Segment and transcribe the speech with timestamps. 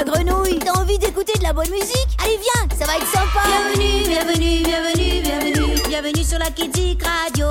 [0.00, 0.58] la grenouille.
[0.58, 2.08] T'as envie d'écouter de la bonne musique?
[2.22, 3.42] Allez, viens, ça va être sympa.
[3.46, 5.82] Bienvenue, bienvenue, bienvenue, bienvenue.
[5.88, 7.46] Bienvenue sur la Kidzik Radio,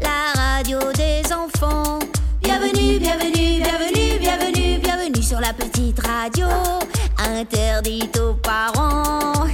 [0.00, 1.98] la radio des enfants.
[2.42, 6.46] Bienvenue, bienvenue, bienvenue, bienvenue, bienvenue sur la petite radio,
[7.18, 9.32] interdite aux parents.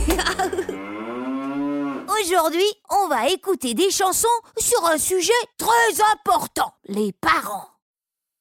[2.23, 4.27] Aujourd'hui, on va écouter des chansons
[4.59, 7.69] sur un sujet très important, les parents.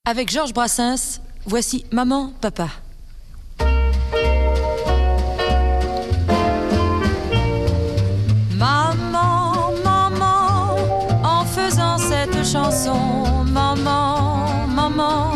[0.05, 2.69] Avec Georges Brassens, voici Maman, Papa.
[12.45, 15.31] Chanson, maman, maman,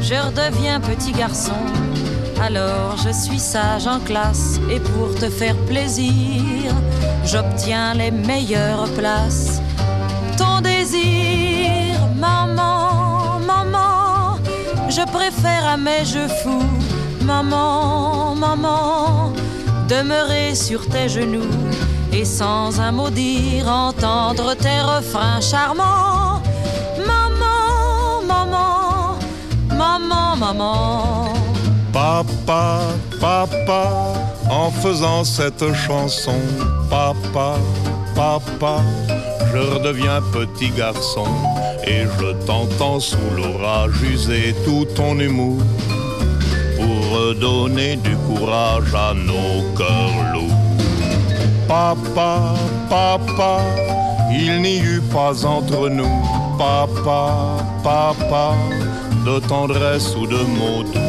[0.00, 1.52] je redeviens petit garçon.
[2.42, 6.72] Alors je suis sage en classe et pour te faire plaisir,
[7.24, 9.60] j'obtiens les meilleures places.
[10.36, 14.36] Ton désir, maman, maman,
[14.88, 16.72] je préfère à mes jeux fous,
[17.22, 19.32] maman, maman,
[19.88, 21.54] demeurer sur tes genoux
[22.14, 26.40] et sans un mot dire entendre tes refrains charmants.
[27.10, 29.18] Maman, maman,
[29.68, 31.34] maman, maman.
[31.92, 32.80] Papa,
[33.20, 34.14] papa,
[34.50, 36.40] en faisant cette chanson,
[36.88, 37.56] papa,
[38.14, 38.76] papa,
[39.52, 41.26] je redeviens petit garçon
[41.86, 45.58] et je t'entends sous l'orage user tout ton humour
[46.76, 50.63] pour redonner du courage à nos cœurs lourds.
[51.68, 52.54] Papa,
[52.90, 53.60] papa,
[54.30, 56.22] il n'y eut pas entre nous,
[56.58, 58.52] papa, papa,
[59.24, 61.00] de tendresse ou de mots doux.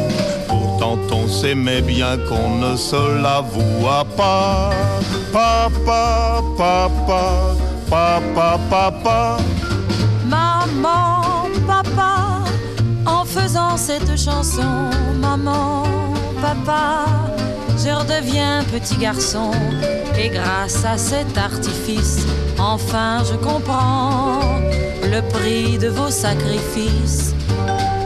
[0.48, 4.70] Pourtant on s'aimait bien qu'on ne se l'avoua pas.
[5.32, 7.22] Papa, papa,
[7.90, 9.36] papa, papa.
[10.26, 11.22] Maman,
[11.66, 12.44] papa,
[13.04, 14.90] en faisant cette chanson,
[15.20, 15.82] maman,
[16.40, 17.04] papa,
[17.76, 19.50] je redeviens petit garçon.
[20.18, 22.26] Et grâce à cet artifice,
[22.58, 24.40] enfin je comprends
[25.02, 27.34] le prix de vos sacrifices.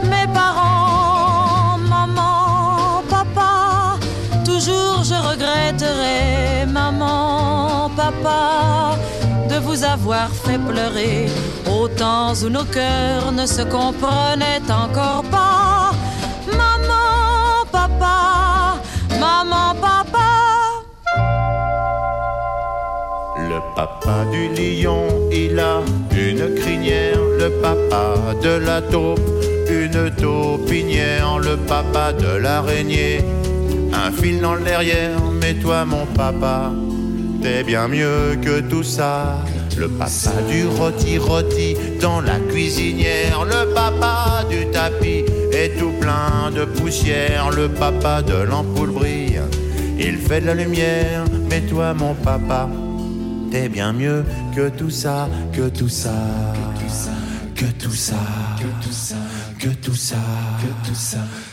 [0.03, 3.97] Mes parents, maman, papa,
[4.45, 8.97] toujours je regretterai, maman, papa,
[9.49, 11.27] de vous avoir fait pleurer
[11.69, 15.40] au temps où nos cœurs ne se comprenaient encore pas.
[23.81, 25.81] Papa du lion, il a
[26.11, 27.19] une crinière.
[27.39, 29.19] Le papa de la taupe,
[29.69, 31.39] une taupinière.
[31.39, 33.21] Le papa de l'araignée,
[33.91, 35.17] un fil dans le derrière.
[35.41, 36.71] Mais toi, mon papa,
[37.41, 39.39] t'es bien mieux que tout ça.
[39.75, 43.45] Le papa du rôti-rôti dans la cuisinière.
[43.45, 47.49] Le papa du tapis est tout plein de poussière.
[47.49, 49.41] Le papa de l'ampoule brille,
[49.97, 51.23] il fait de la lumière.
[51.49, 52.69] Mais toi, mon papa,
[53.51, 54.23] T'es bien mieux
[54.55, 56.09] que tout ça, que tout ça,
[56.63, 57.13] que tout ça,
[57.55, 58.15] que tout ça,
[58.57, 59.15] que tout ça,
[59.59, 60.15] que tout ça,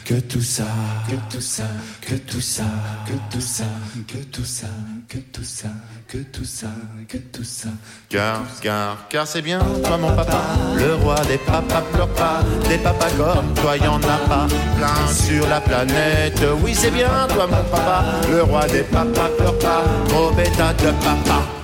[0.05, 0.65] que tout ça,
[1.11, 2.63] que tout ça, que tout ça,
[3.03, 3.65] que tout ça,
[4.07, 4.67] que tout ça,
[5.09, 5.69] que tout ça,
[6.07, 6.69] que tout ça,
[7.09, 7.69] que tout ça.
[8.09, 10.41] Car, car, car c'est bien, toi mon papa,
[10.77, 15.13] le roi des papas pleure pas, des papas comme toi y en a pas, plein
[15.13, 16.41] sur la planète.
[16.63, 20.93] Oui c'est bien, toi mon papa, le roi des papas pleure pas, gros bêta de
[21.03, 21.58] papa.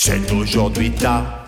[0.00, 1.44] C'est aujourd'hui ta.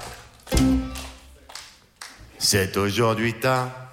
[2.36, 3.90] C'est aujourd'hui ta.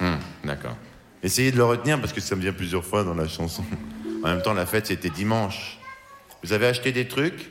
[0.00, 0.74] Hmm, D'accord.
[1.22, 3.62] Essayez de le retenir parce que ça me vient plusieurs fois dans la chanson.
[4.24, 5.78] En même temps, la fête c'était dimanche.
[6.42, 7.50] Vous avez acheté des trucs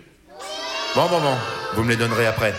[0.95, 1.35] Bon, bon, bon.
[1.75, 2.55] Vous me les donnerez après.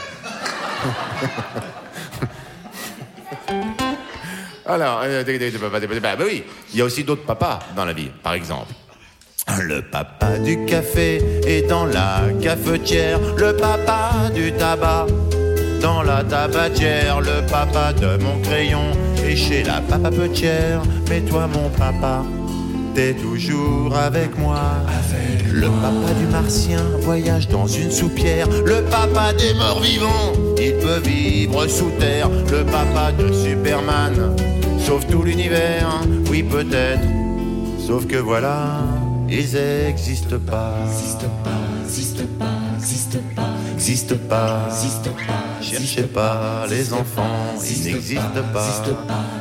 [4.67, 8.73] Alors, euh, bah oui, il y a aussi d'autres papas dans la vie, par exemple.
[9.61, 13.19] Le papa du café est dans la cafetière.
[13.37, 15.07] Le papa du tabac
[15.81, 17.21] dans la tabatière.
[17.21, 18.93] Le papa de mon crayon
[19.25, 20.83] est chez la papapetière.
[21.09, 22.25] Mais toi, mon papa,
[22.95, 24.61] t'es toujours avec moi.
[25.53, 28.49] le papa du martien voyage dans une soupière.
[28.65, 32.29] Le papa des morts vivants, il peut vivre sous terre.
[32.51, 34.37] Le papa de Superman
[34.79, 36.01] sauve tout l'univers.
[36.31, 37.03] Oui, peut-être.
[37.89, 38.83] Sauf que voilà,
[39.29, 40.75] ils existent pas.
[40.87, 41.51] Existent pas,
[41.85, 43.43] existent pas, existent pas,
[43.75, 45.63] existent pas, existent pas.
[45.63, 48.67] Cherchez pas les enfants, ils n'existent pas.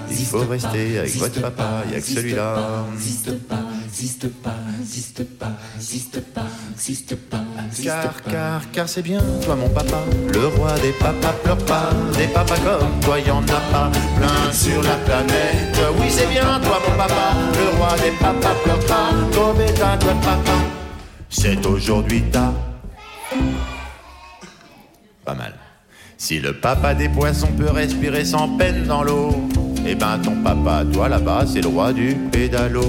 [0.09, 2.55] Il faut rester avec votre papa, il y a que celui-là.
[2.93, 5.51] Existe pas, existe pas, existe pas,
[5.89, 7.43] existe pas,
[7.83, 10.03] Car, car, car c'est bien, toi mon papa,
[10.33, 14.51] le roi des papas pleure pas, des papas comme toi y en a pas, plein
[14.51, 15.77] sur la planète.
[15.99, 19.06] Oui c'est bien, toi mon papa, le roi des papas pleure pas.
[21.29, 22.53] C'est aujourd'hui ta.
[25.23, 25.53] Pas mal.
[26.17, 29.29] Si le papa des poissons peut respirer sans peine dans l'eau,
[29.85, 32.83] eh ben ton papa, toi là-bas, c'est le roi du pédalo.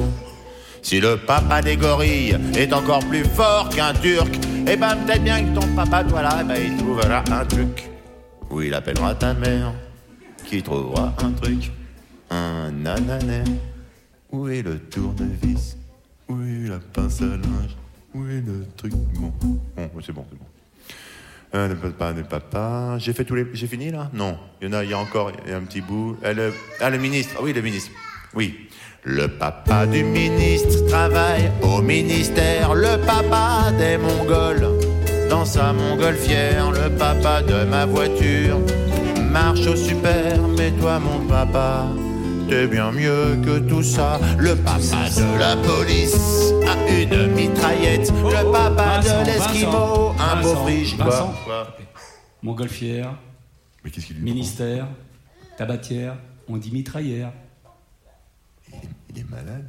[0.83, 4.35] Si le papa des gorilles est encore plus fort qu'un turc,
[4.67, 7.89] eh ben peut-être bien que ton papa, toi là, eh ben, il trouvera un truc.
[8.51, 9.75] Ou il appellera ta mère,
[10.45, 11.71] qui trouvera un truc.
[12.31, 13.45] Un ananas.
[14.33, 15.77] Où est le tournevis
[16.31, 17.77] Est la pince à linge
[18.27, 19.59] est le truc Bon, bon
[20.05, 20.45] c'est bon, c'est bon.
[21.53, 22.99] Un papa, papa.
[22.99, 23.47] J'ai fait tous les.
[23.55, 24.11] J'ai fini là?
[24.13, 24.39] Non.
[24.61, 26.17] Il y en a, y a encore il y a un petit bout.
[26.23, 27.37] Ah, le, ah, le ministre.
[27.39, 27.91] Ah oui, le ministre.
[28.35, 28.69] Oui.
[29.05, 32.75] Le papa du ministre travaille au ministère.
[32.75, 34.69] Le papa des Mongols
[35.31, 36.71] dans sa montgolfière.
[36.73, 38.59] Le papa de ma voiture
[39.31, 40.43] marche au super.
[40.59, 41.87] Mais toi, mon papa,
[42.49, 44.19] t'es bien mieux que tout ça.
[44.39, 48.11] Le papa de la police a une mitraillette.
[48.11, 50.97] Le papa de l'esquimau, un beau frige.
[50.97, 51.35] Vincent.
[51.45, 51.77] Quoi
[52.43, 53.15] Montgolfière,
[53.85, 54.87] Mais qu'est-ce qu'il ministère,
[55.57, 56.17] tabatière,
[56.49, 57.33] on dit mitraillère.
[58.69, 59.69] Il est, il est malade.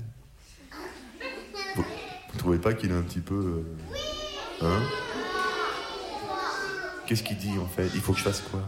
[1.76, 1.84] Vous,
[2.32, 3.64] vous trouvez pas qu'il est un petit peu.
[4.62, 4.82] euh, Hein?
[7.08, 7.90] Qu'est-ce qu'il dit en fait?
[7.96, 8.60] Il faut que je fasse quoi?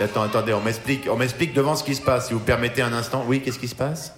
[0.00, 2.28] Attends, attendez, on m'explique, on m'explique devant ce qui se passe.
[2.28, 3.22] Si vous permettez un instant.
[3.26, 4.14] Oui, qu'est-ce qui se passe?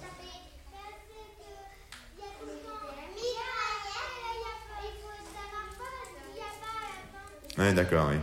[7.57, 8.17] Ouais, d'accord, oui.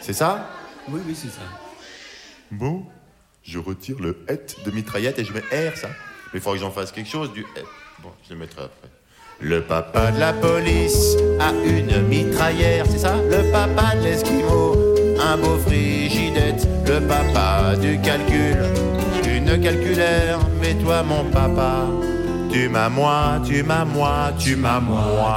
[0.00, 0.50] C'est ça?
[0.88, 1.42] Oui, oui, c'est ça.
[2.50, 2.84] Bon,
[3.42, 5.88] je retire le het de mitraillette et je mets R, ça.
[5.88, 7.64] Mais il faudrait que j'en fasse quelque chose du het.
[8.00, 8.88] Bon, je le mettrai après.
[9.40, 13.16] Le papa de la police a une mitraillère, c'est ça?
[13.16, 14.91] Le papa de l'esquimau,
[15.22, 16.66] un beau frigidette.
[16.86, 18.58] Le papa du calcul,
[19.24, 20.38] une calculaire.
[20.60, 21.86] Mais toi, mon papa,
[22.50, 25.36] tu m'as moi, tu m'as moi, tu m'as moi.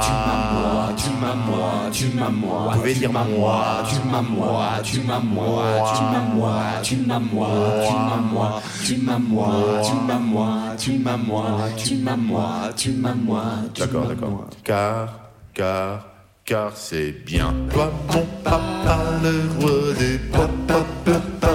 [0.96, 2.70] tu m'as moi, tu m'as moi.
[2.72, 3.84] Vous pouvez dire moi.
[3.88, 8.60] Tu m'as moi, tu m'as moi, tu m'as moi, tu m'as moi, tu m'as moi,
[8.84, 11.44] tu m'as moi, tu m'as moi, tu m'as moi,
[11.76, 12.44] tu m'as moi,
[12.76, 13.42] tu m'as moi.
[13.72, 14.30] tu D'accord, m'as d'accord.
[14.30, 14.46] moi.
[14.64, 15.08] Car,
[15.54, 16.15] car,
[16.46, 17.52] car c'est bien.
[17.72, 21.54] Toi, mon papa, le roi des papas, papa,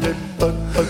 [0.00, 0.82] des papa,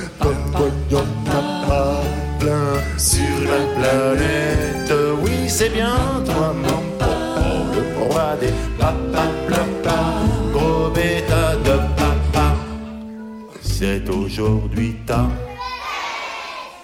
[0.90, 2.02] yon papa,
[2.38, 4.92] plein sur la planète.
[5.22, 5.96] Oui, c'est bien,
[6.26, 7.42] toi, mon papa,
[7.74, 9.98] le roi des papas, papa,
[10.52, 12.54] gros bêta de papa.
[13.62, 15.28] C'est aujourd'hui ta.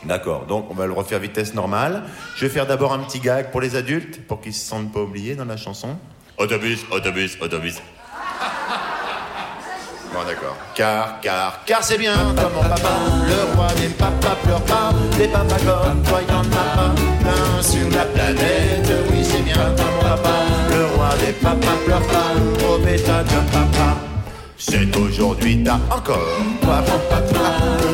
[0.04, 2.04] D'accord, donc on va le refaire vitesse normale.
[2.36, 5.02] Je vais faire d'abord un petit gag pour les adultes, pour qu'ils se sentent pas
[5.02, 5.98] oubliés dans la chanson.
[6.38, 7.76] Autobus, autobus, autobus.
[10.12, 10.56] Bon, d'accord.
[10.74, 12.90] Car, car, car c'est bien, toi mon papa,
[13.26, 17.90] le roi des papas pleure pas, des papas comme toi y'en a pas, plein sur
[17.90, 20.34] la planète, oui c'est bien, toi mon papa,
[20.70, 24.05] le roi des papas pleure pas, gros bêta de papa.
[24.58, 26.16] C'est aujourd'hui t'as encore
[26.62, 27.52] papa papa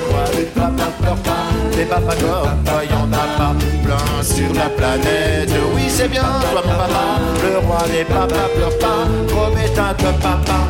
[0.09, 3.55] quoi les papas pleurent pas Les papas toi a pas
[3.85, 5.51] plein sur la planète.
[5.75, 7.19] Oui c'est bien toi mon papa.
[7.43, 10.69] Le roi des papas pleure pas Promets un top papa.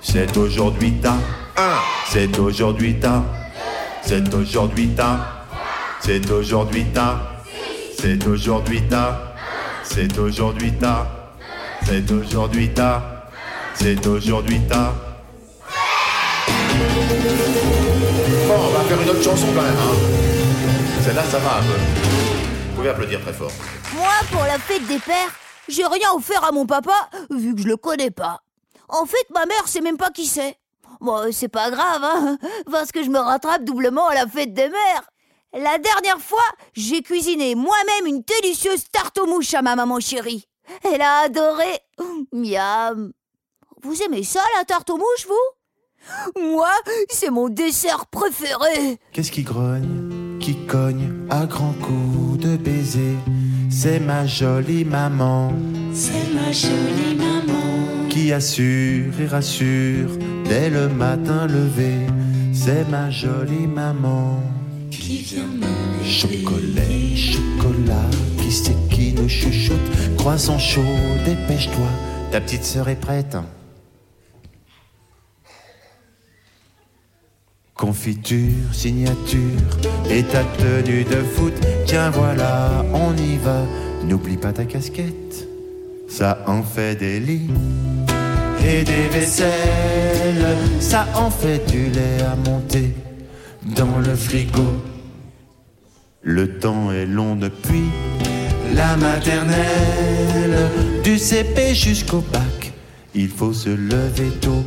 [0.00, 1.16] C'est aujourd'hui t'as
[1.56, 1.78] un.
[2.08, 3.22] C'est aujourd'hui t'as.
[4.02, 5.18] C'est aujourd'hui t'as.
[6.00, 7.16] C'est aujourd'hui t'as.
[7.98, 9.14] C'est aujourd'hui t'as.
[9.82, 11.06] C'est aujourd'hui t'as.
[11.84, 13.02] C'est aujourd'hui t'as.
[13.74, 15.05] C'est aujourd'hui t'as.
[18.86, 19.76] Faire une autre chanson quand même.
[19.76, 21.02] Hein.
[21.04, 21.78] Celle-là, ça va un peu.
[22.68, 23.50] Vous pouvez applaudir très fort.
[23.94, 25.34] Moi, pour la fête des pères,
[25.68, 28.42] j'ai rien offert à mon papa, vu que je le connais pas.
[28.88, 30.56] En fait, ma mère sait même pas qui c'est.
[31.00, 32.38] Bon, c'est pas grave, hein,
[32.70, 35.10] parce que je me rattrape doublement à la fête des mères.
[35.52, 40.46] La dernière fois, j'ai cuisiné moi-même une délicieuse tarte aux mouches à ma maman chérie.
[40.84, 41.80] Elle a adoré.
[42.32, 43.12] Miam.
[43.82, 45.55] Vous aimez ça, la tarte aux mouches, vous?
[46.40, 46.70] Moi,
[47.08, 48.98] c'est mon dessert préféré.
[49.12, 53.16] Qu'est-ce qui grogne, qui cogne à grands coups de baiser?
[53.70, 55.52] C'est ma jolie maman
[55.92, 60.08] C'est ma jolie maman qui assure et rassure
[60.48, 61.92] dès le matin levé.
[62.54, 64.40] C'est ma jolie maman.
[64.90, 70.80] qui vient me Chocolat, chocolat, qui c'est qui nous chouchoute Croissant chaud,
[71.24, 71.88] dépêche-toi,
[72.30, 73.36] ta petite sœur est prête.
[77.76, 79.38] Confiture, signature
[80.08, 81.52] et ta tenue de foot.
[81.84, 83.66] Tiens voilà, on y va.
[84.02, 85.46] N'oublie pas ta casquette,
[86.08, 87.50] ça en fait des lits
[88.66, 90.56] et des vaisselles.
[90.80, 92.94] Ça en fait du lait à monter
[93.76, 94.82] dans le frigo.
[96.22, 97.84] Le temps est long depuis
[98.74, 100.70] la maternelle,
[101.04, 102.72] du CP jusqu'au bac.
[103.14, 104.64] Il faut se lever tôt.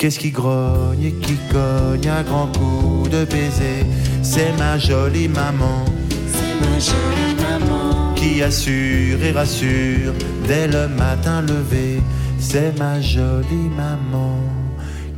[0.00, 3.84] Qu'est-ce qui grogne et qui cogne à grands coups de baiser?
[4.22, 5.84] C'est ma jolie maman
[6.26, 10.14] C'est ma jolie maman qui assure et rassure
[10.48, 12.00] dès le matin levé.
[12.38, 14.38] C'est ma jolie maman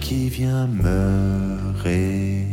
[0.00, 2.52] qui vient me réveiller.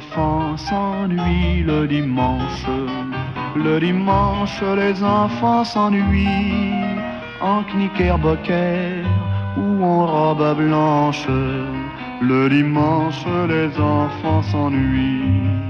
[0.00, 2.66] Enfants s'ennuient le dimanche.
[3.54, 6.96] Le dimanche, les enfants s'ennuient
[7.42, 9.04] en knickerbocker
[9.58, 11.28] ou en robe blanche.
[12.22, 15.68] Le dimanche, les enfants s'ennuient.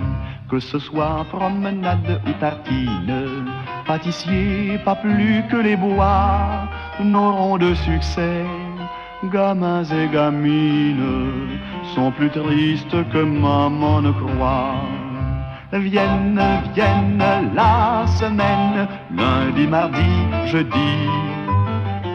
[0.49, 3.47] Que ce soit promenade ou tartine,
[3.87, 6.69] pâtissier, pas plus que les bois
[7.03, 8.45] n'auront de succès.
[9.33, 11.51] Gamins et gamines
[11.95, 14.83] sont plus tristes que maman ne croit.
[15.73, 16.43] Viennent,
[16.75, 20.13] viennent la semaine, lundi, mardi,
[20.47, 20.93] jeudi,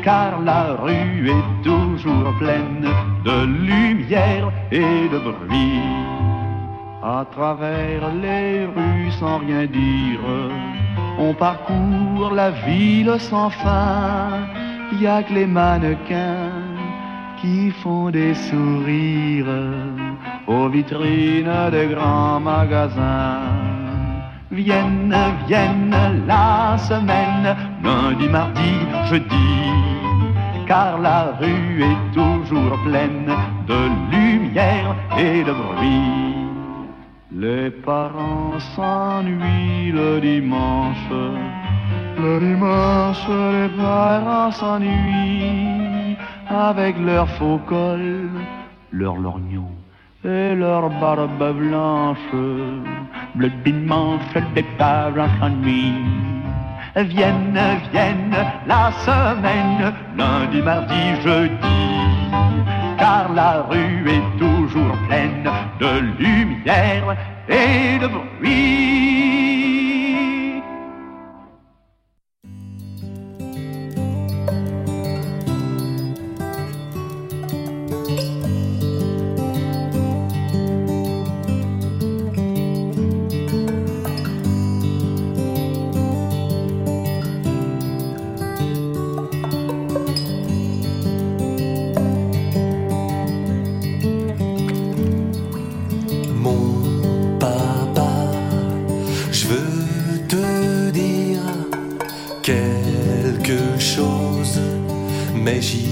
[0.04, 2.88] car la rue est toujours pleine
[3.24, 5.82] de lumière et de bruit.
[7.02, 10.20] À travers les rues sans rien dire,
[11.18, 14.30] on parcourt la ville sans fin.
[15.00, 16.45] Y a que les mannequins
[17.82, 19.46] font des sourires
[20.48, 23.42] aux vitrines des grands magasins.
[24.52, 25.16] Viennent,
[25.48, 28.74] viennent la semaine, lundi, mardi,
[29.10, 29.52] jeudi,
[30.68, 33.32] car la rue est toujours pleine
[33.68, 33.80] de
[34.12, 36.36] lumière et de bruit.
[37.32, 41.12] Les parents s'ennuient le dimanche,
[42.18, 45.95] le dimanche les parents s'ennuient
[46.50, 48.30] avec leur faux col,
[48.92, 49.72] leur lorgnon
[50.24, 52.18] et leur barbe blanche.
[53.38, 54.22] Le dimanche,
[54.56, 55.94] les parents s'ennuient.
[56.96, 57.60] Viennent,
[57.92, 58.36] viennent
[58.66, 61.56] la semaine, lundi, mardi, jeudi.
[62.98, 65.50] Car la rue est toujours pleine
[65.80, 67.18] de lumière
[67.50, 69.85] et de bruit.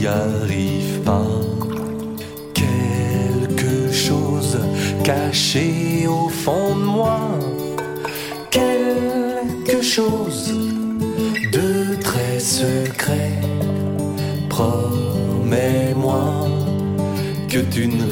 [0.04, 1.26] J'y arrive pas.
[2.54, 4.60] Quelque chose
[5.02, 7.20] caché au fond de moi,
[8.52, 10.54] quelque chose
[11.54, 13.32] de très secret.
[14.50, 16.24] Promets-moi
[17.48, 18.04] que tu ne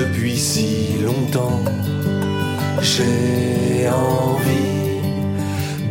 [0.00, 1.62] depuis si longtemps.
[2.80, 5.00] J'ai envie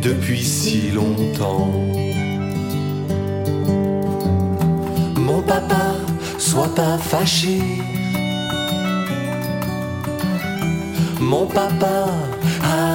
[0.02, 1.70] depuis si longtemps.
[5.16, 5.86] Mon papa,
[6.38, 7.60] sois pas fâché.
[11.20, 11.98] Mon papa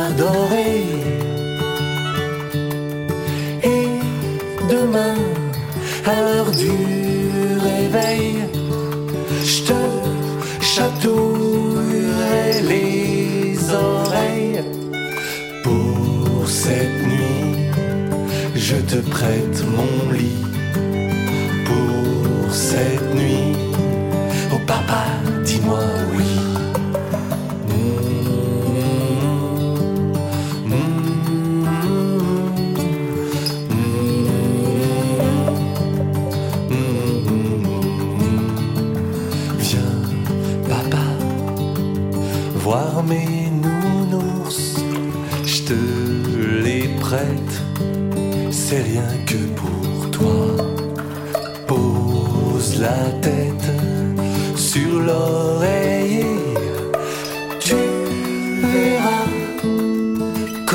[0.08, 0.74] adoré.
[3.64, 3.88] Et
[4.70, 5.18] demain,
[6.06, 6.76] à l'heure du
[7.70, 8.35] réveil,
[16.68, 17.70] Cette nuit,
[18.56, 20.44] je te prête mon lit.
[21.64, 23.56] Pour cette nuit,
[24.52, 25.06] oh papa,
[25.44, 25.84] dis-moi
[26.18, 26.35] oui.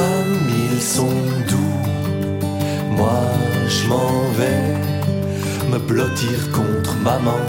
[0.00, 1.78] Comme ils sont doux.
[2.98, 3.22] Moi,
[3.74, 4.66] je m'en vais
[5.72, 7.44] me blottir contre maman.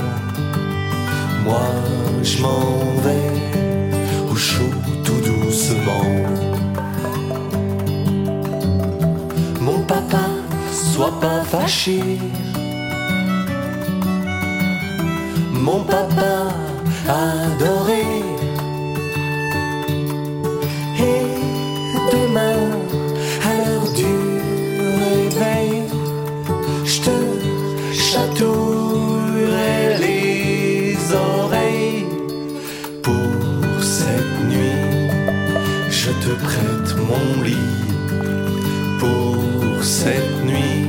[1.46, 1.70] Moi,
[2.30, 2.66] je m'en
[3.06, 3.32] vais
[4.32, 6.08] au chaud tout doucement.
[9.68, 10.26] Mon papa,
[10.92, 12.02] sois pas fâché.
[15.66, 16.34] Mon papa
[17.08, 18.31] adoré.
[36.44, 37.56] Prête mon lit.
[39.00, 40.88] Pour cette nuit,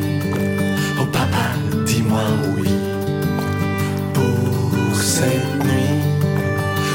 [1.01, 1.47] oh papa,
[1.87, 2.25] dis-moi
[2.59, 2.71] oui.
[4.15, 6.01] Pour cette nuit,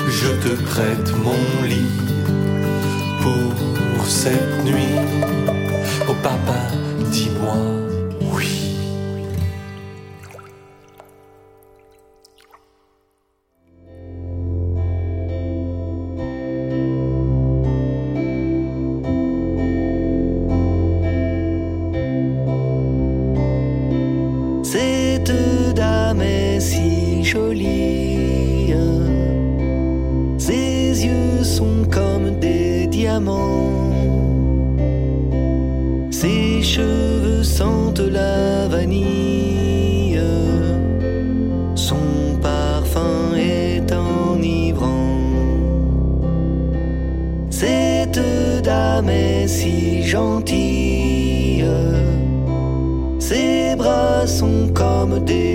[0.09, 1.97] je te prête mon lit.
[3.21, 4.95] Pour cette nuit,
[6.07, 6.66] oh papa,
[26.59, 28.73] si jolie.
[30.37, 33.91] Ses yeux sont comme des diamants.
[36.11, 40.19] Ses cheveux sentent la vanille.
[41.75, 44.87] Son parfum est enivrant.
[47.49, 48.21] Cette
[48.63, 51.65] dame est si gentille.
[53.19, 55.46] Ses bras sont comme des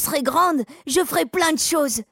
[0.00, 2.02] serai grande, je ferai plein de choses.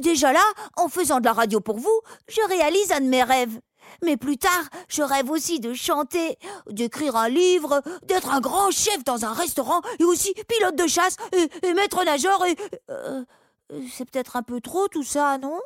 [0.00, 0.42] Déjà là,
[0.76, 3.60] en faisant de la radio pour vous, je réalise un de mes rêves.
[4.04, 9.02] Mais plus tard, je rêve aussi de chanter, d'écrire un livre, d'être un grand chef
[9.04, 12.56] dans un restaurant et aussi pilote de chasse et, maître nageur et...
[12.90, 13.24] euh,
[13.92, 15.60] c'est peut-être un peu trop tout ça, non?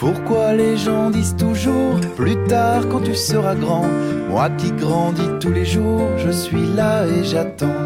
[0.00, 3.84] Pourquoi les gens disent toujours plus tard quand tu seras grand
[4.30, 7.84] Moi qui grandis tous les jours, je suis là et j'attends.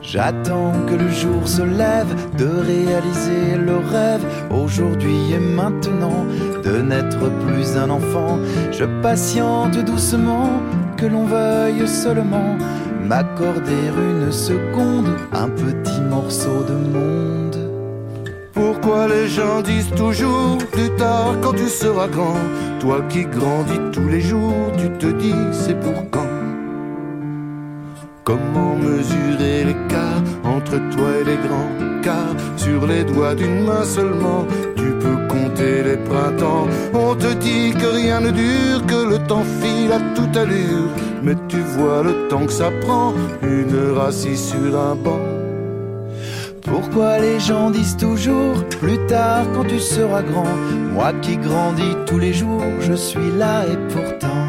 [0.00, 6.24] J'attends que le jour se lève de réaliser le rêve aujourd'hui et maintenant
[6.64, 8.38] de n'être plus un enfant.
[8.72, 10.48] Je patiente doucement
[10.96, 12.56] que l'on veuille seulement
[13.04, 17.69] m'accorder une seconde, un petit morceau de monde.
[18.60, 22.42] Pourquoi les gens disent toujours plus tard quand tu seras grand
[22.78, 26.28] Toi qui grandis tous les jours, tu te dis c'est pour quand?
[28.22, 31.72] Comment mesurer l'écart entre toi et les grands?
[32.02, 34.44] Car sur les doigts d'une main seulement,
[34.76, 36.66] tu peux compter les printemps.
[36.92, 40.90] On te dit que rien ne dure, que le temps file à toute allure.
[41.22, 45.39] Mais tu vois le temps que ça prend, une heure assis sur un banc.
[46.70, 50.54] Pourquoi les gens disent toujours plus tard quand tu seras grand
[50.92, 54.46] Moi qui grandis tous les jours, je suis là et pourtant.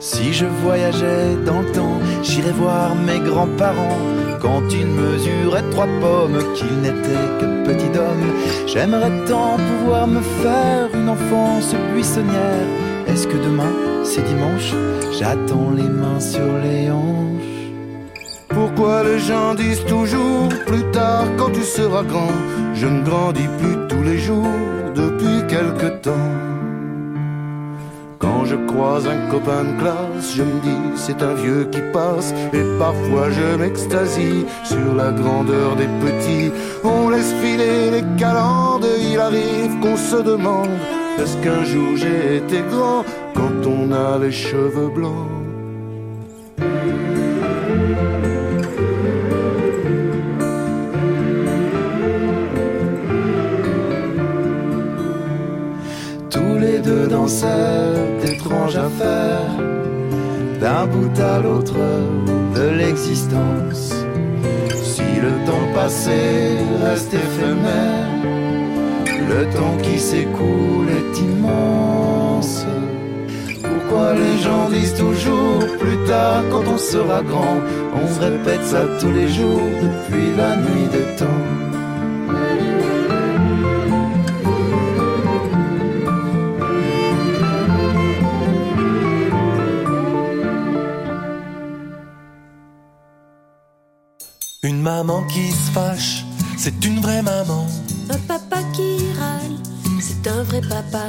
[0.00, 3.98] Si je voyageais dans le temps, j'irais voir mes grands-parents
[4.40, 8.32] quand ils mesuraient trois pommes, qu'ils n'étaient que petits hommes.
[8.66, 12.66] J'aimerais tant pouvoir me faire une enfance buissonnière.
[13.06, 14.74] Est-ce que demain, c'est dimanche?
[15.16, 17.51] J'attends les mains sur les hanches.
[18.54, 22.34] Pourquoi les gens disent toujours plus tard quand tu seras grand
[22.74, 24.58] Je ne grandis plus tous les jours
[24.94, 26.30] depuis quelque temps.
[28.18, 32.32] Quand je croise un copain de classe, je me dis c'est un vieux qui passe
[32.52, 36.52] et parfois je m'extasie sur la grandeur des petits.
[36.84, 40.70] On laisse filer les calendes, il arrive qu'on se demande
[41.18, 45.41] est-ce qu'un jour j'ai été grand quand on a les cheveux blancs?
[57.22, 59.56] Dansaient d'étranges affaires,
[60.60, 61.78] d'un bout à l'autre
[62.56, 63.94] de l'existence.
[64.82, 66.20] Si le temps passé
[66.84, 68.08] reste éphémère,
[69.32, 72.66] le temps qui s'écoule est immense.
[73.62, 77.58] Pourquoi les gens disent toujours plus tard quand on sera grand
[78.02, 81.51] On répète ça tous les jours depuis la nuit des temps?
[95.32, 96.24] Qui se fâche,
[96.58, 97.66] c'est une vraie maman.
[98.10, 99.56] Un papa qui râle,
[100.00, 101.04] c'est un vrai papa.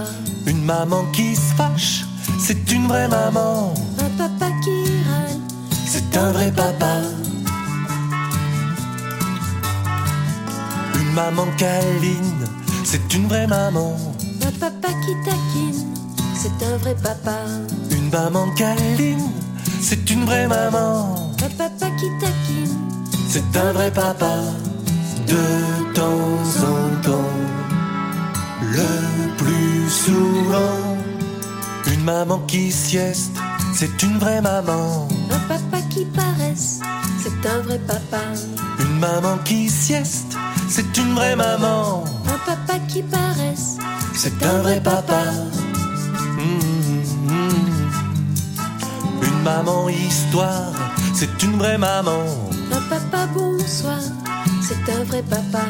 [0.48, 2.06] Une maman qui se fâche,
[2.40, 3.74] c'est une vraie maman.
[4.00, 4.78] Un papa qui
[5.10, 5.40] râle,
[5.86, 7.02] c'est un vrai papa.
[11.02, 12.48] Une maman câline,
[12.86, 13.96] c'est une vraie maman.
[14.42, 15.96] Un papa qui taquine,
[16.36, 17.40] c'est un vrai papa.
[17.92, 19.30] Une maman câline,
[19.82, 21.16] c'est une vraie maman.
[21.44, 22.73] Un papa qui taquine,
[23.34, 24.36] c'est un vrai papa.
[25.26, 27.40] De temps en temps,
[28.62, 28.94] le
[29.38, 30.98] plus souvent,
[31.92, 33.36] une maman qui sieste,
[33.74, 35.08] c'est une vraie maman.
[35.32, 36.80] Un papa qui paresse,
[37.24, 38.22] c'est un vrai papa.
[38.78, 40.38] Une maman qui sieste,
[40.70, 42.04] c'est une vraie maman.
[42.28, 43.78] Un papa qui paresse,
[44.14, 45.24] c'est un vrai papa.
[46.38, 47.64] Mmh, mmh.
[49.24, 50.74] Une maman histoire,
[51.16, 52.53] c'est une vraie maman.
[52.72, 54.00] Un papa bonsoir,
[54.62, 55.66] c'est un vrai papa.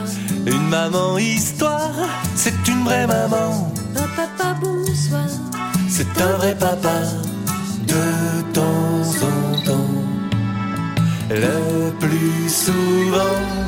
[0.46, 1.92] Une maman histoire,
[2.36, 3.72] c'est une vraie maman.
[3.96, 5.28] Un papa bonsoir,
[5.90, 7.02] c'est un vrai papa.
[7.88, 9.94] De temps en temps,
[11.30, 13.63] le plus souvent.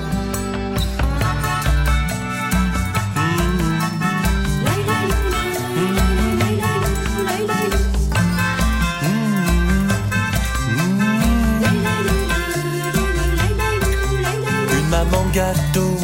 [15.36, 15.98] Gâteau,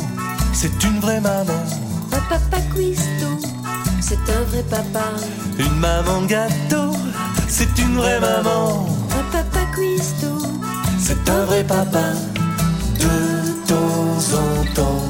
[0.51, 1.63] c'est une vraie maman.
[2.09, 3.39] Papa cuistot,
[4.01, 5.05] c'est un vrai papa.
[5.57, 6.91] Une maman gâteau,
[7.47, 8.85] c'est une vraie maman.
[9.17, 10.45] Un papa cuistot,
[10.99, 12.07] c'est un vrai papa.
[12.99, 15.05] De temps en temps,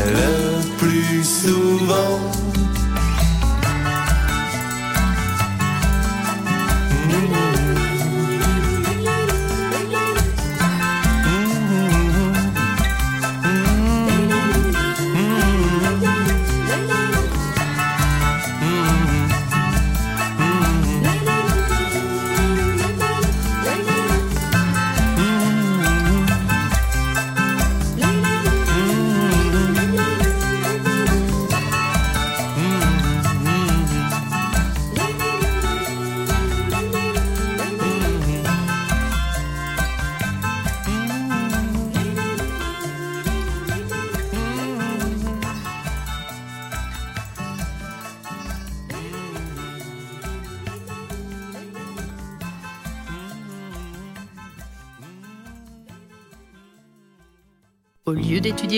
[0.00, 2.20] le plus souvent.
[7.08, 7.85] Au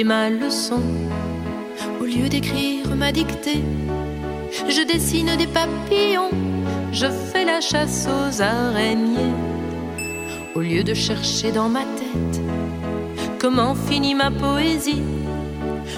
[0.04, 0.82] ma leçon,
[2.00, 3.62] au lieu d'écrire ma dictée,
[4.68, 6.30] je dessine des papillons,
[6.92, 9.34] je fais la chasse aux araignées.
[10.54, 12.40] au lieu de chercher dans ma tête
[13.38, 15.02] comment finit ma poésie.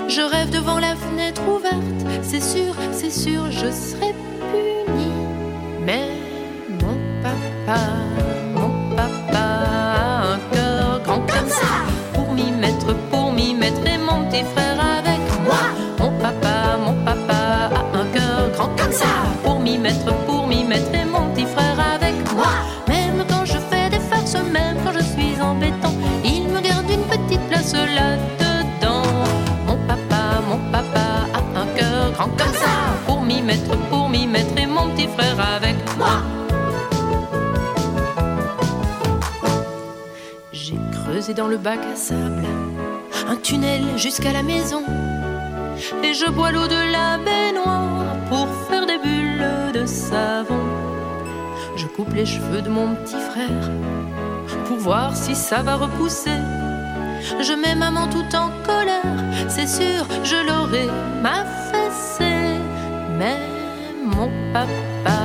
[0.09, 4.15] Je rêve devant la fenêtre ouverte, c'est sûr, c'est sûr, je serai
[4.51, 5.13] punie.
[5.87, 6.09] Mais
[6.69, 7.81] mon papa,
[14.39, 15.63] frère avec moi.
[15.99, 19.07] Mon papa, mon papa a un cœur grand comme ça,
[19.43, 22.53] pour m'y mettre, pour m'y mettre, et mon petit frère avec moi.
[22.89, 27.03] Même quand je fais des farces, même quand je suis embêtant, il me garde une
[27.03, 29.03] petite place là-dedans.
[29.67, 32.75] Mon papa, mon papa a un cœur grand comme ça,
[33.07, 36.23] pour m'y mettre, pour m'y mettre, et mon petit frère avec moi.
[40.53, 42.45] J'ai creusé dans le bac à sable
[43.31, 44.83] un tunnel jusqu'à la maison.
[46.03, 50.65] Et je bois l'eau de la baignoire pour faire des bulles de savon.
[51.77, 53.71] Je coupe les cheveux de mon petit frère
[54.67, 56.41] pour voir si ça va repousser.
[57.41, 60.89] Je mets maman tout en colère, c'est sûr, je l'aurai
[61.23, 62.59] m'affaissé.
[63.19, 63.39] Mais
[64.05, 65.19] mon papa,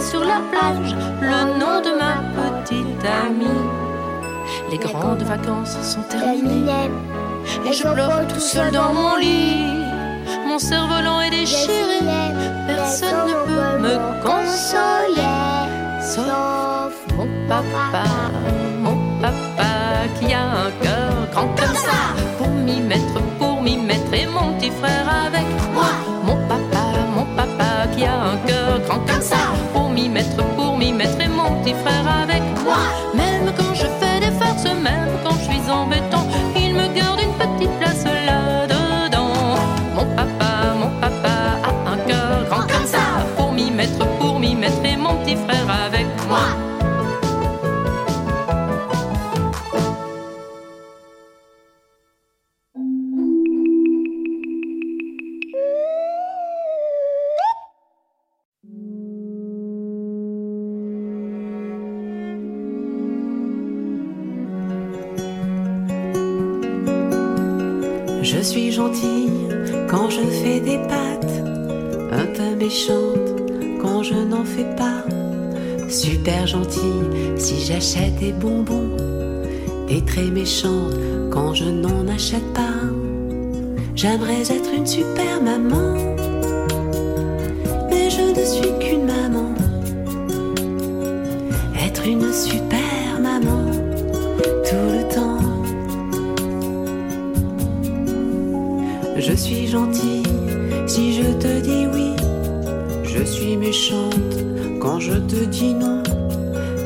[0.00, 3.68] sur la plage le nom de ma petite amie.
[4.70, 6.90] Les grandes vacances sont terminées
[7.66, 9.66] et je pleure tout seul dans mon lit.
[10.46, 12.00] Mon cerf-volant est déchiré,
[12.66, 15.38] personne ne peut me consoler,
[16.00, 18.04] sauf mon papa,
[18.80, 19.72] mon papa
[20.18, 22.14] qui a un cœur grand comme ça.
[22.38, 25.51] Pour m'y mettre, pour m'y mettre, et mon petit frère avec
[30.56, 32.78] pour m'y mettre, et mon petit frère avec moi.
[33.14, 36.26] Même quand je fais des farces, même quand je suis embêtant,
[77.82, 78.96] j'achète des bonbons,
[79.88, 80.94] et très méchante
[81.32, 82.78] quand je n'en achète pas.
[83.96, 85.94] J'aimerais être une super maman,
[87.90, 89.52] mais je ne suis qu'une maman.
[91.84, 93.64] Être une super maman
[94.64, 95.40] tout le temps.
[99.16, 100.22] Je suis gentille
[100.86, 102.12] si je te dis oui.
[103.02, 104.36] Je suis méchante
[104.80, 106.01] quand je te dis non.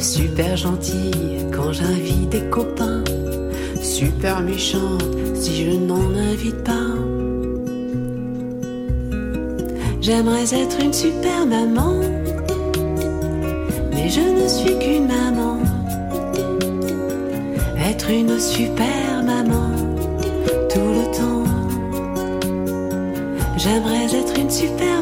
[0.07, 3.03] Super gentille quand j'invite des copains.
[3.83, 5.03] Super méchante
[5.35, 6.95] si je n'en invite pas.
[10.01, 11.99] J'aimerais être une super maman,
[13.93, 15.59] mais je ne suis qu'une maman.
[17.77, 19.71] Être une super maman
[20.71, 21.45] tout le temps.
[23.57, 24.96] J'aimerais être une super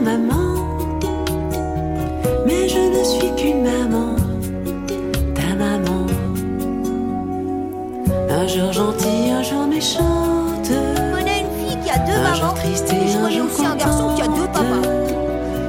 [8.85, 10.69] Un jour gentille, un jour méchante.
[10.69, 12.35] Je connais une fille qui a deux Un mamans.
[12.35, 14.89] jour triste et et je un connais jour aussi un garçon qui a deux papas.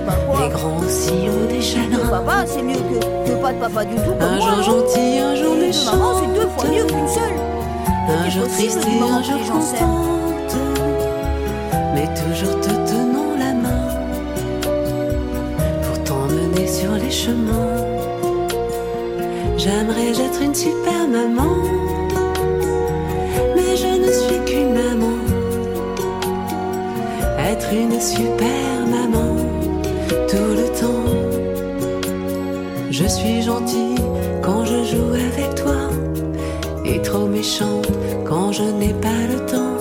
[0.06, 0.80] Bah quoi Les grands
[1.30, 2.10] ont des Deux chagrins.
[2.10, 4.01] papas, c'est mieux que, que pas de papa du tout.
[4.19, 5.91] comme Un moi, jour gentil, un jour Deux méchant.
[5.95, 7.39] mamans, c'est deux fois mieux qu'une seule.
[8.25, 10.56] Un jour triste et un que jour contente.
[11.95, 13.88] Mais toujours te tenant la main.
[15.84, 17.78] Pour t'emmener sur les chemins.
[19.58, 21.54] J'aimerais être une super maman.
[27.71, 29.36] Une super maman
[30.30, 32.12] tout le temps.
[32.91, 33.95] Je suis gentille
[34.41, 35.89] quand je joue avec toi
[36.86, 37.91] et trop méchante
[38.23, 39.78] quand je n'ai pas le temps.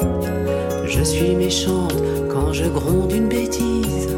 [0.86, 1.94] Je suis méchante
[2.32, 4.16] quand je gronde une bêtise.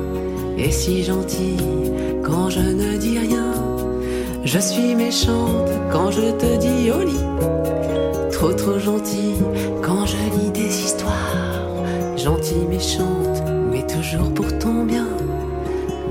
[0.56, 3.52] Et si gentille quand je ne dis rien.
[4.44, 8.30] Je suis méchante quand je te dis au lit.
[8.30, 9.42] Trop trop gentille
[9.82, 11.56] quand je lis des histoires.
[12.16, 13.42] Gentille, méchante,
[13.96, 15.08] toujours pour ton bien.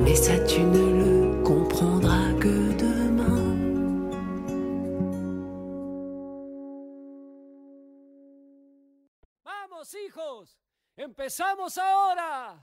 [0.04, 3.42] Mais ça tu ne le comprendras que demain.
[9.46, 10.58] Vamos hijos,
[10.98, 12.56] empezamos ahora.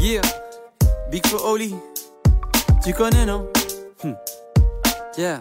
[0.00, 0.22] Yeah,
[1.10, 1.74] Big for Oli.
[2.84, 3.46] Tu connais, non?
[4.02, 4.14] Hmm.
[5.16, 5.40] Yeah.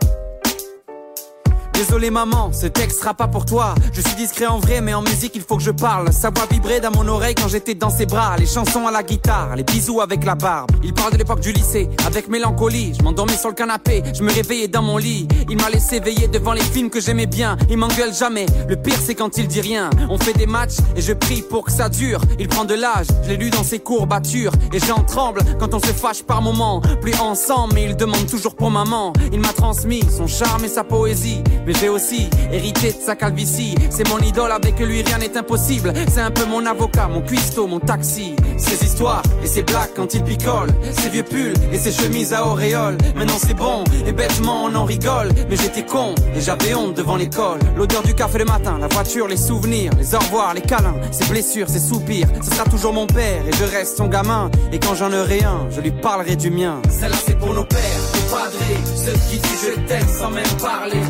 [1.77, 3.75] Désolé maman, ce texte sera pas pour toi.
[3.93, 6.11] Je suis discret en vrai, mais en musique il faut que je parle.
[6.11, 8.35] Sa voix vibrait dans mon oreille quand j'étais dans ses bras.
[8.39, 10.71] Les chansons à la guitare, les bisous avec la barbe.
[10.83, 12.95] Il parle de l'époque du lycée, avec mélancolie.
[12.97, 15.27] Je m'endormais sur le canapé, je me réveillais dans mon lit.
[15.51, 17.57] Il m'a laissé veiller devant les films que j'aimais bien.
[17.69, 18.47] Il m'engueule jamais.
[18.67, 19.91] Le pire c'est quand il dit rien.
[20.09, 22.21] On fait des matchs et je prie pour que ça dure.
[22.39, 24.51] Il prend de l'âge, je l'ai lu dans ses courbatures.
[24.73, 26.81] Et j'en tremble quand on se fâche par moments.
[27.01, 29.13] Plus ensemble, mais il demande toujours pour maman.
[29.31, 31.43] Il m'a transmis son charme et sa poésie.
[31.67, 33.75] Mais j'ai aussi hérité de sa calvitie.
[33.89, 35.91] C'est mon idole, avec lui rien n'est impossible.
[36.09, 38.37] C'est un peu mon avocat, mon cuistot, mon taxi.
[38.57, 40.69] Ses histoires et ses blagues quand il picole.
[40.97, 42.97] Ses vieux pulls et ses chemises à auréole.
[43.17, 45.27] Maintenant c'est bon et bêtement on en rigole.
[45.49, 47.59] Mais j'étais con et j'avais honte devant l'école.
[47.75, 51.25] L'odeur du café le matin, la voiture, les souvenirs, les au revoir, les câlins, ses
[51.25, 52.29] blessures, ses soupirs.
[52.43, 54.49] Ce sera toujours mon père et je reste son gamin.
[54.71, 56.81] Et quand j'en aurai un, je lui parlerai du mien.
[56.89, 57.79] Celle-là c'est pour nos pères,
[58.15, 58.55] nos padres,
[58.95, 61.01] ceux qui disent je t'aime sans même parler.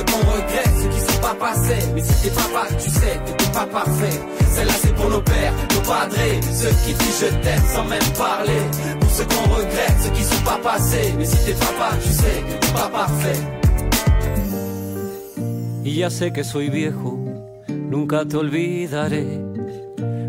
[0.00, 1.86] Ceux qu'on regrette, ceux qui sont pas passés.
[1.94, 4.18] Mais si t'es papa, tu sais, t'étais pas parfait.
[4.48, 6.16] Celle-là c'est pour nos pères, nos padres,
[6.52, 8.62] ceux qui disent je t'aime sans même parler.
[8.98, 11.12] Pour ceux qu'on regrette, ceux qui sont pas passés.
[11.18, 13.40] Mais si t'es papa, tu sais, t'es pas parfait.
[15.84, 17.18] Y ya sé que soy viejo,
[17.68, 19.26] nunca te olvidaré.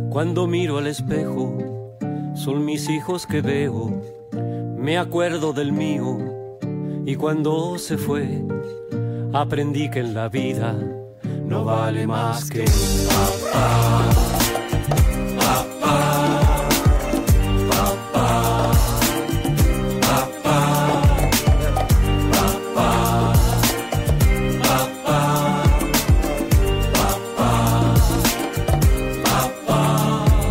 [0.09, 1.57] Cuando miro al espejo,
[2.35, 4.01] son mis hijos que veo.
[4.77, 6.17] Me acuerdo del mío
[7.05, 8.43] y cuando se fue,
[9.33, 10.75] aprendí que la vida
[11.45, 14.09] no vale más que papá.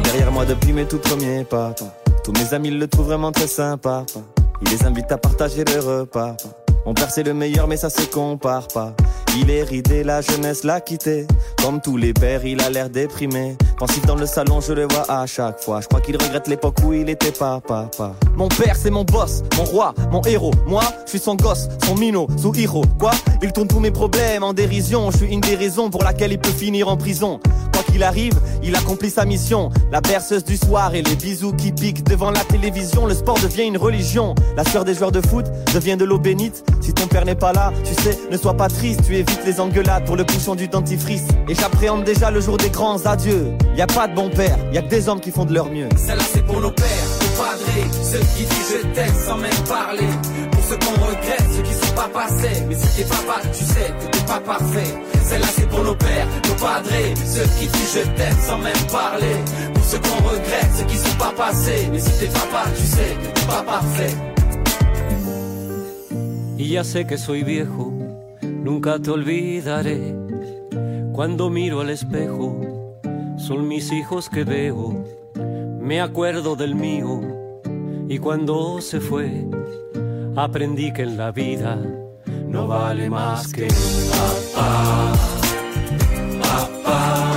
[0.05, 1.71] Derrière moi depuis mes tout premiers pas.
[1.71, 1.87] pas.
[2.25, 4.05] Tous mes amis le trouvent vraiment très sympa.
[4.13, 4.21] pas.
[4.63, 6.35] Il les invite à partager le repas.
[6.35, 6.70] pas.
[6.91, 8.97] Mon père c'est le meilleur mais ça se compare pas.
[9.39, 11.25] Il est ridé, la jeunesse l'a quitté.
[11.63, 13.57] Comme tous les pères, il a l'air déprimé.
[13.79, 15.81] Pensif dans le salon, je le vois à chaque fois.
[15.81, 18.17] Je crois qu'il regrette l'époque où il était pas papa.
[18.35, 20.51] Mon père c'est mon boss, mon roi, mon héros.
[20.67, 22.85] Moi, je suis son gosse, son minot, son héros.
[22.99, 23.13] Quoi?
[23.41, 25.13] Il tourne tous mes problèmes en dérision.
[25.13, 27.39] Je suis une des raisons pour laquelle il peut finir en prison.
[27.91, 29.71] Qu'il arrive, il accomplit sa mission.
[29.91, 33.07] La berceuse du soir et les bisous qui piquent devant la télévision.
[33.07, 34.35] Le sport devient une religion.
[34.57, 36.65] La sueur des joueurs de foot devient de l'eau bénite.
[36.81, 39.03] Si ton père n'est pas là, tu sais, ne sois pas triste.
[39.07, 41.27] Tu évites les engueulades pour le bouchon du dentifrice.
[41.49, 43.53] Et j'appréhende déjà le jour des grands adieux.
[43.77, 45.71] Y a pas de bon père, y a que des hommes qui font de leur
[45.71, 45.89] mieux.
[45.97, 46.87] Celle-là c'est pour nos pères,
[48.03, 50.11] ceux qui disent je t'aime sans même parler.
[50.53, 52.65] Pour ceux qu'on regrette, ceux qui sont pas passés.
[52.69, 54.93] Mais si t'es papa, tu sais que t'es pas parfait.
[55.25, 56.89] Celle-là c'est pour nos pères, nos padres,
[57.25, 59.37] ceux qui disent je t'aime sans même parler.
[59.75, 61.89] Pour ceux qu'on regrette, ceux qui sont pas passés.
[61.93, 64.15] Mais si t'es papa, tu sais que t'es pas parfait.
[66.59, 67.93] Y ya sé que soy viejo,
[68.43, 70.15] nunca te olvidaré.
[71.15, 72.61] Cuando miro al espejo,
[73.39, 75.20] son mis hijos que veo.
[75.91, 77.21] Me acuerdo del mío
[78.09, 79.45] y cuando se fue,
[80.37, 81.83] aprendí que en la vida
[82.47, 83.67] no vale más que
[84.55, 85.13] papá.
[86.41, 87.30] Papá.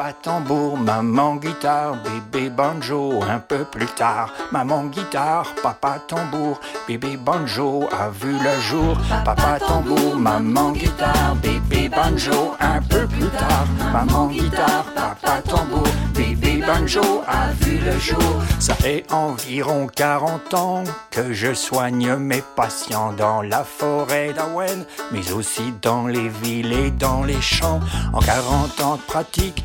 [0.00, 4.32] Papa tambour, maman guitare, bébé banjo, un peu plus tard.
[4.50, 8.96] Maman guitare, papa tambour, bébé banjo a vu le jour.
[9.26, 13.66] Papa tambour, maman guitare, bébé banjo, un peu plus tard.
[13.92, 18.42] Maman guitare, papa tambour, bébé banjo a vu le jour.
[18.58, 25.30] Ça fait environ 40 ans que je soigne mes patients dans la forêt d'Awen, mais
[25.32, 27.80] aussi dans les villes et dans les champs.
[28.14, 29.62] En 40 ans de pratique,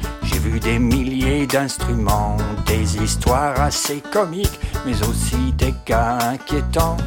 [0.59, 6.97] des milliers d'instruments, des histoires assez comiques, mais aussi des cas inquiétants.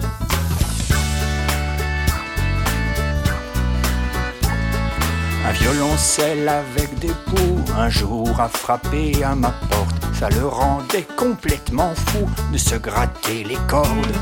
[5.47, 9.97] Un violoncelle avec des poux un jour a frappé à ma porte.
[10.13, 14.17] Ça le rendait complètement fou de se gratter les cordes.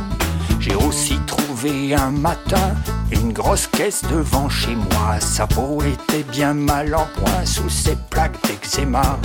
[0.61, 2.75] J'ai aussi trouvé un matin
[3.11, 5.19] une grosse caisse devant chez moi.
[5.21, 9.19] Sa peau était bien mal en point sous ses plaques d'eczéma.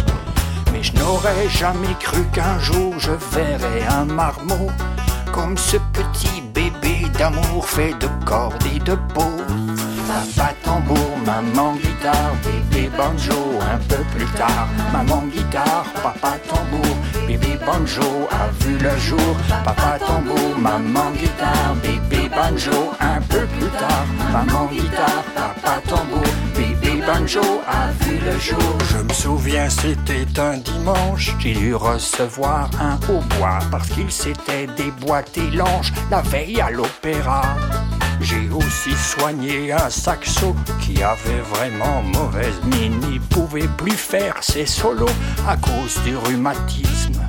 [0.71, 4.69] Mais je n'aurais jamais cru qu'un jour je verrais un marmot
[5.34, 9.32] comme ce petit bébé d'amour fait de cordes et de peau.
[10.07, 14.68] Papa tambour, maman bébé banjo un peu plus tard.
[14.91, 16.95] Maman guitare, papa tambour,
[17.28, 19.36] bébé banjo a vu le jour.
[19.64, 24.06] Papa tambour, maman guitare, bébé banjo un peu plus tard.
[24.32, 26.24] Maman guitare, papa tambour,
[26.56, 28.78] bébé banjo a vu le jour.
[28.89, 35.41] Je me souviens, c'était un dimanche, j'ai dû recevoir un hautbois parce qu'il s'était déboîté
[35.52, 37.41] l'ange la veille à l'opéra.
[38.22, 43.01] J'ai aussi soigné un saxo qui avait vraiment mauvaise mine.
[43.11, 45.17] Il pouvait plus faire ses solos
[45.47, 47.19] à cause du rhumatisme.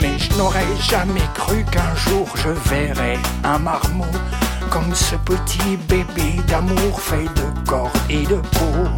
[0.00, 4.04] Mais je n'aurais jamais cru qu'un jour je verrais un marmot
[4.70, 8.88] comme ce petit bébé d'amour fait de corps et de peau.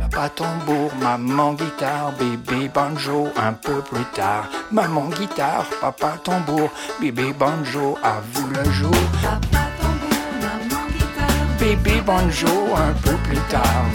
[0.00, 4.48] Papa tambour, maman guitare, bébé banjo un peu plus tard.
[4.70, 6.70] Maman guitare, papa tambour,
[7.00, 8.94] bébé banjo a vu le jour.
[11.62, 13.86] Bébé banjo un peu plus tard.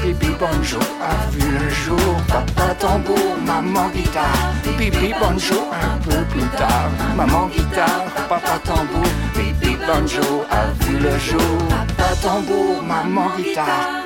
[0.00, 2.14] Bébé banjo a vu le jour.
[2.28, 4.54] Papa tambour, maman guitare.
[4.78, 6.90] Bébé banjo un peu plus tard.
[7.16, 9.02] Maman guitare, papa tambour.
[9.34, 11.58] Bébé banjo a vu le jour.
[11.70, 14.05] Papa tambour, maman guitare.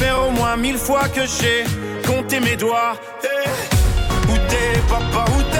[0.00, 1.64] faire au moins mille fois que j'ai
[2.06, 2.94] compté mes doigts.
[3.22, 5.59] Eh, Où t'es, papa, où t'es?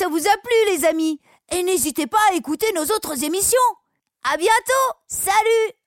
[0.00, 1.20] Ça vous a plu, les amis.
[1.52, 3.58] Et n'hésitez pas à écouter nos autres émissions.
[4.22, 4.96] À bientôt.
[5.08, 5.79] Salut